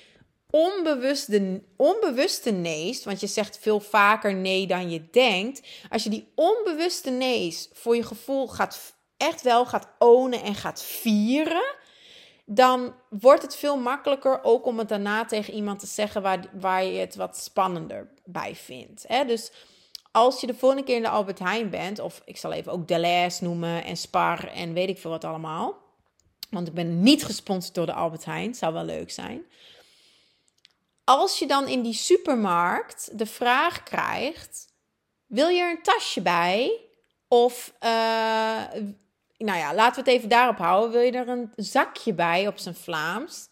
onbewuste, 0.50 1.62
onbewuste 1.76 2.50
nee's, 2.50 3.04
want 3.04 3.20
je 3.20 3.26
zegt 3.26 3.58
veel 3.58 3.80
vaker 3.80 4.34
nee 4.34 4.66
dan 4.66 4.90
je 4.90 5.10
denkt. 5.10 5.62
Als 5.90 6.04
je 6.04 6.10
die 6.10 6.32
onbewuste 6.34 7.10
nee's 7.10 7.68
voor 7.72 7.96
je 7.96 8.02
gevoel 8.02 8.48
gaat, 8.48 8.94
echt 9.16 9.42
wel 9.42 9.66
gaat 9.66 9.88
ownen 9.98 10.42
en 10.42 10.54
gaat 10.54 10.82
vieren, 10.82 11.74
dan 12.44 12.94
wordt 13.08 13.42
het 13.42 13.56
veel 13.56 13.76
makkelijker 13.76 14.40
ook 14.42 14.66
om 14.66 14.78
het 14.78 14.88
daarna 14.88 15.24
tegen 15.24 15.54
iemand 15.54 15.78
te 15.78 15.86
zeggen 15.86 16.22
waar, 16.22 16.44
waar 16.52 16.84
je 16.84 16.98
het 16.98 17.14
wat 17.14 17.36
spannender 17.36 18.08
bij 18.24 18.54
vindt. 18.54 19.04
Hè? 19.06 19.24
Dus 19.24 19.52
als 20.12 20.40
je 20.40 20.46
de 20.46 20.54
volgende 20.54 20.84
keer 20.84 20.96
in 20.96 21.02
de 21.02 21.08
Albert 21.08 21.38
Heijn 21.38 21.70
bent, 21.70 21.98
of 21.98 22.22
ik 22.24 22.36
zal 22.36 22.52
even 22.52 22.72
ook 22.72 22.88
Deleuze 22.88 23.44
noemen 23.44 23.84
en 23.84 23.96
Spar 23.96 24.46
en 24.46 24.72
weet 24.72 24.88
ik 24.88 24.98
veel 24.98 25.10
wat 25.10 25.24
allemaal. 25.24 25.74
Want 26.50 26.68
ik 26.68 26.74
ben 26.74 27.02
niet 27.02 27.24
gesponsord 27.24 27.74
door 27.74 27.86
de 27.86 27.92
Albert 27.92 28.24
Heijn, 28.24 28.54
zou 28.54 28.72
wel 28.72 28.84
leuk 28.84 29.10
zijn 29.10 29.44
als 31.10 31.38
je 31.38 31.46
dan 31.46 31.68
in 31.68 31.82
die 31.82 31.94
supermarkt 31.94 33.18
de 33.18 33.26
vraag 33.26 33.82
krijgt: 33.82 34.72
wil 35.26 35.48
je 35.48 35.60
er 35.60 35.70
een 35.70 35.82
tasje 35.82 36.22
bij? 36.22 36.80
Of, 37.28 37.74
uh, 37.80 37.90
nou 39.36 39.58
ja, 39.58 39.74
laten 39.74 40.04
we 40.04 40.10
het 40.10 40.18
even 40.18 40.28
daarop 40.28 40.58
houden. 40.58 40.90
Wil 40.90 41.00
je 41.00 41.12
er 41.12 41.28
een 41.28 41.52
zakje 41.56 42.14
bij 42.14 42.46
op 42.46 42.58
zijn 42.58 42.74
Vlaams? 42.74 43.48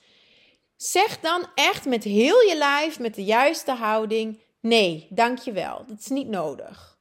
Zeg 0.77 1.21
dan 1.21 1.47
echt 1.55 1.85
met 1.85 2.05
heel 2.05 2.41
je 2.41 2.57
lijf, 2.57 2.99
met 2.99 3.15
de 3.15 3.25
juiste 3.25 3.73
houding: 3.73 4.41
nee, 4.61 5.07
dankjewel. 5.11 5.85
Dat 5.87 5.99
is 5.99 6.09
niet 6.09 6.29
nodig. 6.29 6.99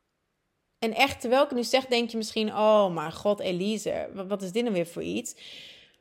En 0.79 0.93
echt, 0.93 1.21
terwijl 1.21 1.43
ik 1.43 1.51
nu 1.51 1.63
zeg, 1.63 1.85
denk 1.85 2.09
je 2.09 2.17
misschien: 2.17 2.49
oh 2.49 2.93
mijn 2.93 3.13
god, 3.13 3.39
Elise, 3.39 4.09
wat 4.27 4.41
is 4.41 4.51
dit 4.51 4.63
nou 4.63 4.75
weer 4.75 4.87
voor 4.87 5.03
iets? 5.03 5.35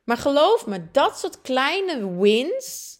Maar 0.04 0.16
geloof 0.16 0.66
me, 0.66 0.90
dat 0.92 1.18
soort 1.18 1.40
kleine 1.40 2.18
wins 2.18 2.95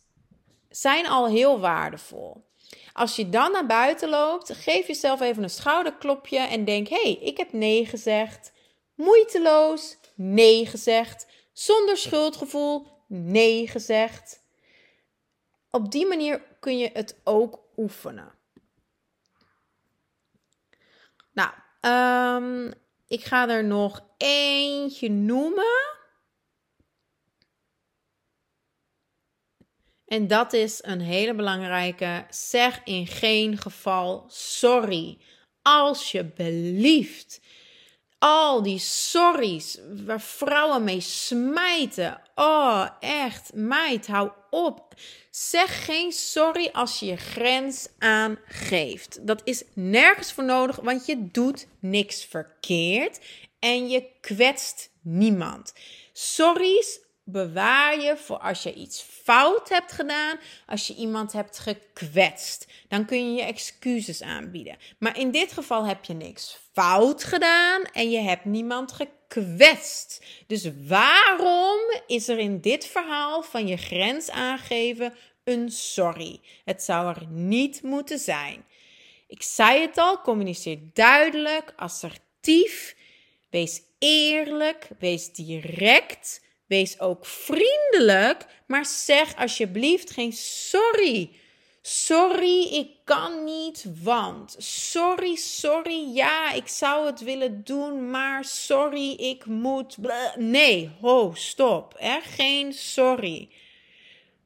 zijn 0.77 1.07
al 1.07 1.27
heel 1.27 1.61
waardevol. 1.61 2.45
Als 2.93 3.17
je 3.17 3.29
dan 3.29 3.53
naar 3.53 3.67
buiten 3.67 4.09
loopt, 4.09 4.53
geef 4.55 4.87
jezelf 4.87 5.21
even 5.21 5.43
een 5.43 5.51
schouderklopje 5.51 6.39
en 6.39 6.65
denk: 6.65 6.89
hé, 6.89 7.03
hey, 7.03 7.19
ik 7.21 7.37
heb 7.37 7.53
nee 7.53 7.87
gezegd. 7.87 8.53
Moeiteloos 8.95 9.97
nee 10.15 10.67
gezegd. 10.67 11.27
Zonder 11.53 11.97
schuldgevoel 11.97 12.87
nee 13.07 13.69
gezegd. 13.69 14.45
Op 15.71 15.91
die 15.91 16.07
manier 16.07 16.43
kun 16.61 16.79
je 16.79 16.91
het 16.93 17.21
ook 17.25 17.59
oefenen. 17.77 18.35
Nou, 21.33 21.51
um, 21.81 22.73
ik 23.07 23.25
ga 23.25 23.49
er 23.49 23.65
nog 23.65 24.05
eentje 24.17 25.11
noemen. 25.11 25.86
En 30.07 30.27
dat 30.27 30.53
is 30.53 30.79
een 30.83 31.01
hele 31.01 31.35
belangrijke. 31.35 32.27
Zeg 32.31 32.81
in 32.85 33.07
geen 33.07 33.59
geval 33.59 34.25
sorry. 34.29 35.19
Alsjeblieft. 35.63 37.41
Al 38.19 38.63
die 38.63 38.79
sorry's 38.79 39.79
waar 40.05 40.21
vrouwen 40.21 40.85
mee 40.85 41.01
smijten. 41.01 42.21
Oh, 42.35 42.89
echt. 43.01 43.51
Meid, 43.55 44.07
hou 44.07 44.31
op. 44.51 44.95
Zeg 45.31 45.85
geen 45.85 46.13
sorry 46.13 46.69
als 46.73 46.99
je 46.99 47.07
je 47.07 47.17
grens 47.17 47.89
aangeeft. 47.99 49.27
Dat 49.27 49.41
is 49.45 49.65
nergens 49.75 50.33
voor 50.33 50.45
nodig, 50.45 50.77
want 50.77 51.07
je 51.07 51.31
doet 51.31 51.67
niks 51.81 52.25
verkeerd 52.25 53.21
en 53.59 53.89
je 53.89 54.07
kwetst 54.21 54.91
niemand. 55.03 55.73
Sorry's 56.13 57.01
bewaar 57.29 58.01
je 58.01 58.17
voor 58.17 58.39
als 58.39 58.63
je 58.63 58.75
iets 58.75 59.01
fout 59.01 59.69
hebt 59.69 59.93
gedaan, 59.93 60.39
als 60.67 60.87
je 60.87 60.95
iemand 60.95 61.33
hebt 61.33 61.59
gekwetst. 61.59 62.67
Dan 62.89 63.05
kun 63.05 63.31
je 63.31 63.41
je 63.41 63.47
excuses 63.47 64.23
aanbieden. 64.23 64.77
Maar 64.99 65.19
in 65.19 65.31
dit 65.31 65.53
geval 65.53 65.87
heb 65.87 66.05
je 66.05 66.13
niks 66.13 66.59
fout 66.73 67.25
gedaan 67.25 67.83
en 67.93 68.11
je 68.11 68.19
hebt 68.19 68.45
niemand 68.45 68.93
gekwetst. 68.93 70.25
Dus 70.47 70.71
waarom 70.87 71.79
is 72.07 72.29
er 72.29 72.39
in 72.39 72.61
dit 72.61 72.87
verhaal 72.87 73.43
van 73.43 73.67
je 73.67 73.77
grens 73.77 74.31
aangeven 74.31 75.15
een 75.45 75.71
sorry? 75.71 76.41
Het 76.65 76.83
zou 76.83 77.15
er 77.15 77.27
niet 77.29 77.83
moeten 77.83 78.19
zijn. 78.19 78.65
Ik 79.29 79.43
zei 79.43 79.81
het 79.81 79.99
al, 79.99 80.21
communiceer 80.21 80.79
duidelijk, 80.93 81.73
assertief, 81.77 82.97
wees 83.51 83.83
eerlijk, 83.99 84.89
wees 84.99 85.33
direct. 85.33 86.45
Wees 86.67 87.01
ook 87.01 87.27
vriendelijk, 87.27 88.47
maar 88.67 88.87
zeg 88.87 89.37
alsjeblieft 89.37 90.11
geen 90.11 90.33
sorry. 90.33 91.31
Sorry, 91.83 92.63
ik 92.63 92.91
kan 93.05 93.45
niet, 93.45 93.87
want. 94.03 94.57
Sorry, 94.59 95.37
sorry, 95.37 96.15
ja, 96.15 96.53
ik 96.53 96.69
zou 96.69 97.07
het 97.07 97.21
willen 97.21 97.65
doen, 97.65 98.11
maar 98.11 98.45
sorry, 98.45 99.11
ik 99.11 99.47
moet. 99.47 99.97
Nee, 100.37 100.91
ho, 101.01 101.33
stop. 101.35 101.95
Geen 102.23 102.73
sorry. 102.73 103.51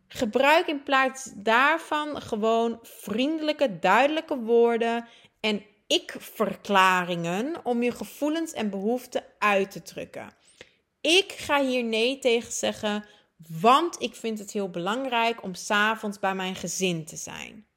Gebruik 0.09 0.67
in 0.67 0.83
plaats 0.83 1.31
daarvan 1.35 2.23
gewoon 2.23 2.79
vriendelijke, 2.83 3.79
duidelijke 3.79 4.37
woorden 4.39 5.09
en 5.41 5.65
ik-verklaringen 5.87 7.65
om 7.65 7.83
je 7.83 7.93
gevoelens 7.93 8.53
en 8.53 8.71
behoeften 8.71 9.25
uit 9.39 9.71
te 9.71 9.83
drukken. 9.83 10.39
Ik 11.00 11.33
ga 11.33 11.64
hier 11.64 11.85
nee 11.85 12.19
tegen 12.19 12.52
zeggen, 12.52 13.04
want 13.61 14.02
ik 14.02 14.14
vind 14.14 14.38
het 14.38 14.52
heel 14.52 14.71
belangrijk 14.71 15.42
om 15.42 15.54
s'avonds 15.54 16.19
bij 16.19 16.35
mijn 16.35 16.54
gezin 16.54 17.04
te 17.04 17.16
zijn. 17.16 17.69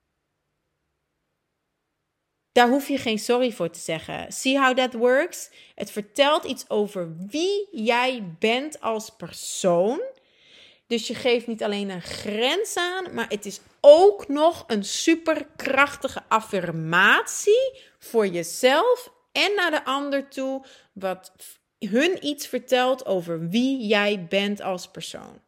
Daar 2.52 2.70
hoef 2.70 2.88
je 2.88 2.98
geen 2.98 3.20
sorry 3.20 3.52
voor 3.52 3.70
te 3.70 3.80
zeggen. 3.80 4.32
See 4.32 4.60
how 4.60 4.78
that 4.78 4.94
works? 4.94 5.50
Het 5.76 5.92
vertelt 5.92 6.44
iets 6.44 6.70
over 6.70 7.16
wie 7.18 7.68
jij 7.72 8.36
bent 8.40 8.80
als 8.80 9.10
persoon. 9.10 10.02
Dus 10.88 11.08
je 11.08 11.16
geeft 11.16 11.48
niet 11.48 11.64
alleen 11.64 11.90
een 11.90 12.02
grens 12.02 12.78
aan, 12.78 13.14
maar 13.14 13.30
het 13.30 13.46
is 13.46 13.60
ook 13.82 14.28
nog 14.28 14.64
een 14.68 14.84
superkrachtige 14.84 16.24
affirmatie 16.28 17.80
voor 18.00 18.28
jezelf 18.28 19.12
en 19.32 19.56
naar 19.56 19.72
de 19.72 19.86
ander 19.86 20.30
toe, 20.30 20.66
wat 20.94 21.32
hun 21.88 22.26
iets 22.26 22.48
vertelt 22.48 23.06
over 23.06 23.50
wie 23.50 23.88
jij 23.88 24.26
bent 24.30 24.62
als 24.62 24.88
persoon. 24.88 25.42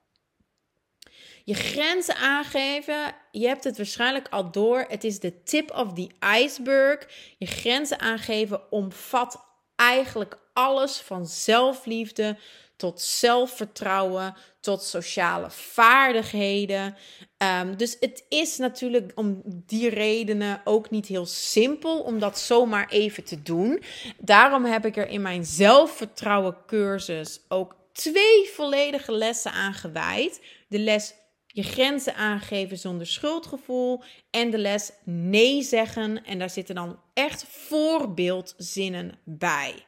Je 1.44 1.54
grenzen 1.54 2.15
aangeven, 2.15 3.15
je 3.32 3.48
hebt 3.48 3.63
het 3.63 3.77
waarschijnlijk 3.77 4.27
al 4.30 4.51
door. 4.51 4.86
Het 4.88 5.04
is 5.04 5.20
de 5.20 5.44
tip 5.44 5.72
of 5.72 5.94
the 5.94 6.10
iceberg. 6.38 7.08
Je 7.38 7.46
grenzen 7.46 8.00
aangeven 8.00 8.72
omvat 8.72 9.46
eigenlijk 9.75 10.38
alles 10.54 10.98
van 10.98 11.27
zelfliefde 11.27 12.38
tot 12.75 13.01
zelfvertrouwen, 13.01 14.36
tot 14.60 14.84
sociale 14.84 15.50
vaardigheden. 15.50 16.96
Ehm, 17.38 17.75
dus 17.75 17.98
het 18.00 18.25
is 18.29 18.58
natuurlijk 18.58 19.12
om 19.15 19.41
die 19.46 19.89
redenen 19.89 20.62
ook 20.63 20.89
niet 20.89 21.05
heel 21.05 21.25
simpel 21.25 22.00
om 22.00 22.20
dat 22.20 22.39
zomaar 22.39 22.89
even 22.89 23.24
te 23.24 23.41
doen. 23.41 23.84
Daarom 24.17 24.65
heb 24.65 24.86
ik 24.86 24.98
er 24.98 25.08
in 25.08 25.22
mijn 25.22 25.46
zelfvertrouwen 25.46 26.58
cursus 26.65 27.39
ook 27.48 27.75
twee 27.94 28.50
volledige 28.53 29.12
lessen 29.12 29.51
aan 29.51 29.74
gewijd. 29.74 30.41
De 30.67 30.79
les 30.79 31.13
je 31.48 31.63
grenzen 31.63 32.15
aangeven 32.15 32.77
zonder 32.77 33.08
schuldgevoel 33.08 34.03
en 34.29 34.50
de 34.50 34.58
les 34.58 34.91
nee 35.03 35.62
zeggen. 35.62 36.24
En 36.25 36.39
daar 36.39 36.50
zitten 36.50 36.75
dan 36.75 37.00
echt 37.13 37.46
voorbeeldzinnen 37.48 39.20
bij. 39.24 39.86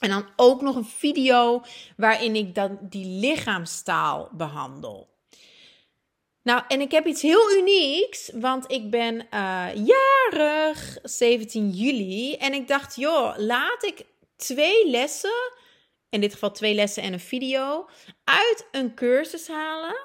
En 0.00 0.08
dan 0.08 0.26
ook 0.36 0.60
nog 0.60 0.76
een 0.76 0.84
video 0.84 1.62
waarin 1.96 2.36
ik 2.36 2.54
dan 2.54 2.78
die 2.80 3.06
lichaamstaal 3.06 4.28
behandel. 4.32 5.08
Nou, 6.42 6.62
en 6.68 6.80
ik 6.80 6.90
heb 6.90 7.06
iets 7.06 7.22
heel 7.22 7.52
unieks, 7.52 8.30
want 8.34 8.72
ik 8.72 8.90
ben 8.90 9.26
uh, 9.34 9.66
jarig 9.74 10.98
17 11.02 11.70
juli. 11.70 12.34
En 12.34 12.54
ik 12.54 12.68
dacht, 12.68 12.96
joh, 12.96 13.34
laat 13.36 13.84
ik 13.84 14.04
twee 14.36 14.90
lessen, 14.90 15.52
in 16.08 16.20
dit 16.20 16.32
geval 16.32 16.50
twee 16.50 16.74
lessen 16.74 17.02
en 17.02 17.12
een 17.12 17.20
video, 17.20 17.88
uit 18.24 18.66
een 18.72 18.94
cursus 18.94 19.48
halen 19.48 19.96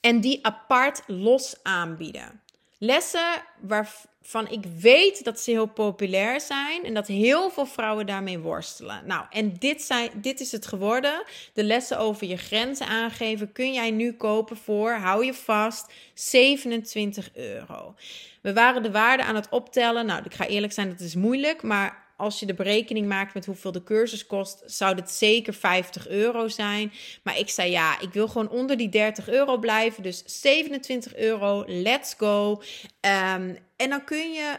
en 0.00 0.20
die 0.20 0.46
apart 0.46 1.02
los 1.06 1.56
aanbieden. 1.62 2.42
Lessen 2.82 3.42
waarvan 3.60 4.48
ik 4.48 4.64
weet 4.78 5.24
dat 5.24 5.40
ze 5.40 5.50
heel 5.50 5.66
populair 5.66 6.40
zijn 6.40 6.84
en 6.84 6.94
dat 6.94 7.06
heel 7.06 7.50
veel 7.50 7.66
vrouwen 7.66 8.06
daarmee 8.06 8.38
worstelen. 8.38 9.06
Nou, 9.06 9.24
en 9.30 9.56
dit, 9.58 9.82
zijn, 9.82 10.10
dit 10.14 10.40
is 10.40 10.52
het 10.52 10.66
geworden. 10.66 11.22
De 11.52 11.64
lessen 11.64 11.98
over 11.98 12.26
je 12.26 12.36
grenzen 12.36 12.86
aangeven 12.86 13.52
kun 13.52 13.72
jij 13.72 13.90
nu 13.90 14.12
kopen 14.12 14.56
voor, 14.56 14.92
hou 14.92 15.24
je 15.24 15.34
vast, 15.34 15.92
27 16.14 17.30
euro. 17.34 17.94
We 18.40 18.52
waren 18.52 18.82
de 18.82 18.90
waarde 18.90 19.22
aan 19.22 19.34
het 19.34 19.48
optellen. 19.48 20.06
Nou, 20.06 20.22
ik 20.24 20.34
ga 20.34 20.46
eerlijk 20.46 20.72
zijn, 20.72 20.88
dat 20.88 21.00
is 21.00 21.14
moeilijk, 21.14 21.62
maar 21.62 22.09
als 22.20 22.40
je 22.40 22.46
de 22.46 22.54
berekening 22.54 23.06
maakt 23.06 23.34
met 23.34 23.46
hoeveel 23.46 23.72
de 23.72 23.82
cursus 23.82 24.26
kost, 24.26 24.62
zou 24.66 24.94
dit 24.94 25.10
zeker 25.10 25.54
50 25.54 26.08
euro 26.08 26.48
zijn. 26.48 26.92
Maar 27.22 27.38
ik 27.38 27.50
zei 27.50 27.70
ja, 27.70 28.00
ik 28.00 28.12
wil 28.12 28.28
gewoon 28.28 28.48
onder 28.48 28.76
die 28.76 28.88
30 28.88 29.28
euro 29.28 29.58
blijven. 29.58 30.02
Dus 30.02 30.22
27 30.40 31.16
euro, 31.16 31.64
let's 31.66 32.14
go. 32.18 32.62
Ehm, 33.00 33.54
en 33.76 33.90
dan 33.90 34.04
kun 34.04 34.32
je 34.32 34.56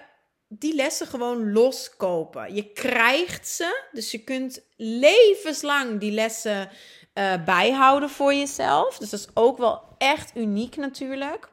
die 0.47 0.75
lessen 0.75 1.07
gewoon 1.07 1.51
loskopen. 1.51 2.55
Je 2.55 2.71
krijgt 2.71 3.47
ze, 3.47 3.83
dus 3.91 4.11
je 4.11 4.23
kunt 4.23 4.61
levenslang 4.77 5.99
die 5.99 6.11
lessen 6.11 6.69
uh, 7.13 7.33
bijhouden 7.45 8.09
voor 8.09 8.33
jezelf. 8.33 8.97
Dus 8.97 9.09
dat 9.09 9.19
is 9.19 9.27
ook 9.33 9.57
wel 9.57 9.81
echt 9.97 10.31
uniek 10.35 10.75
natuurlijk. 10.75 11.50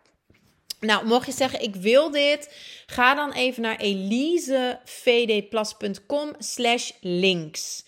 Nou, 0.81 1.07
mocht 1.07 1.27
je 1.27 1.33
zeggen, 1.33 1.63
ik 1.63 1.77
wil 1.77 2.11
dit, 2.11 2.55
ga 2.87 3.15
dan 3.15 3.33
even 3.33 3.63
naar 3.63 3.77
elisevdplas.com 3.77 6.35
slash 6.39 6.91
links. 7.01 7.85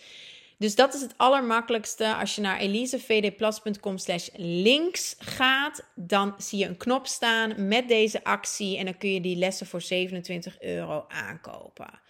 Dus 0.58 0.74
dat 0.74 0.94
is 0.94 1.00
het 1.00 1.14
allermakkelijkste. 1.16 2.14
Als 2.14 2.34
je 2.34 2.40
naar 2.40 2.58
elisevdplas.com 2.58 3.98
slash 3.98 4.28
links 4.36 5.16
gaat, 5.18 5.84
dan 5.94 6.34
zie 6.38 6.58
je 6.58 6.66
een 6.66 6.76
knop 6.76 7.06
staan 7.06 7.68
met 7.68 7.88
deze 7.88 8.24
actie 8.24 8.78
en 8.78 8.84
dan 8.84 8.98
kun 8.98 9.12
je 9.12 9.20
die 9.20 9.36
lessen 9.36 9.66
voor 9.66 9.80
27 9.80 10.60
euro 10.60 11.04
aankopen. 11.08 12.00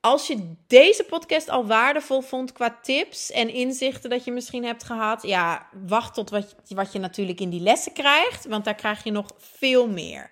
Als 0.00 0.26
je 0.26 0.54
deze 0.66 1.04
podcast 1.04 1.48
al 1.48 1.66
waardevol 1.66 2.20
vond 2.20 2.52
qua 2.52 2.78
tips 2.82 3.30
en 3.30 3.48
inzichten 3.48 4.10
dat 4.10 4.24
je 4.24 4.32
misschien 4.32 4.64
hebt 4.64 4.84
gehad, 4.84 5.22
ja, 5.22 5.68
wacht 5.86 6.14
tot 6.14 6.30
wat, 6.30 6.54
wat 6.68 6.92
je 6.92 6.98
natuurlijk 6.98 7.40
in 7.40 7.50
die 7.50 7.60
lessen 7.60 7.92
krijgt, 7.92 8.46
want 8.46 8.64
daar 8.64 8.74
krijg 8.74 9.04
je 9.04 9.10
nog 9.10 9.26
veel 9.38 9.88
meer. 9.88 10.30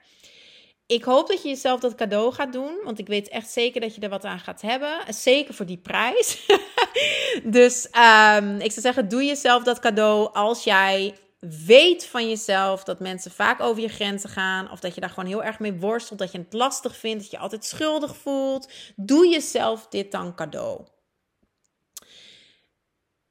Ik 0.86 1.04
hoop 1.04 1.28
dat 1.28 1.42
je 1.42 1.48
jezelf 1.48 1.80
dat 1.80 1.94
cadeau 1.94 2.32
gaat 2.32 2.52
doen, 2.52 2.78
want 2.84 2.98
ik 2.98 3.06
weet 3.06 3.28
echt 3.28 3.50
zeker 3.50 3.80
dat 3.80 3.94
je 3.94 4.00
er 4.00 4.08
wat 4.08 4.24
aan 4.24 4.38
gaat 4.38 4.60
hebben. 4.60 4.98
Zeker 5.08 5.54
voor 5.54 5.66
die 5.66 5.78
prijs. 5.78 6.46
dus 7.44 7.84
um, 7.84 8.54
ik 8.54 8.70
zou 8.70 8.80
zeggen, 8.80 9.08
doe 9.08 9.24
jezelf 9.24 9.62
dat 9.62 9.78
cadeau 9.78 10.32
als 10.32 10.64
jij 10.64 11.14
weet 11.38 12.06
van 12.06 12.28
jezelf 12.28 12.84
dat 12.84 13.00
mensen 13.00 13.30
vaak 13.30 13.60
over 13.60 13.82
je 13.82 13.88
grenzen 13.88 14.30
gaan. 14.30 14.70
Of 14.70 14.80
dat 14.80 14.94
je 14.94 15.00
daar 15.00 15.10
gewoon 15.10 15.28
heel 15.28 15.44
erg 15.44 15.58
mee 15.58 15.72
worstelt. 15.72 16.18
Dat 16.18 16.32
je 16.32 16.38
het 16.38 16.52
lastig 16.52 16.96
vindt. 16.96 17.22
Dat 17.22 17.30
je 17.30 17.38
altijd 17.38 17.64
schuldig 17.64 18.16
voelt. 18.16 18.72
Doe 18.96 19.28
jezelf 19.28 19.86
dit 19.88 20.12
dan 20.12 20.34
cadeau. 20.34 20.86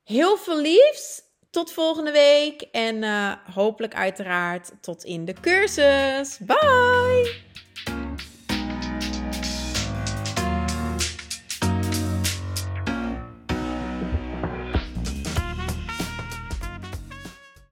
Heel 0.03 0.37
veel 0.37 0.61
liefs. 0.61 1.25
Tot 1.49 1.71
volgende 1.71 2.11
week. 2.11 2.61
En 2.61 2.95
uh, 2.95 3.33
hopelijk 3.53 3.95
uiteraard 3.95 4.71
tot 4.81 5.03
in 5.03 5.25
de 5.25 5.33
cursus. 5.33 6.37
Bye! 6.37 7.45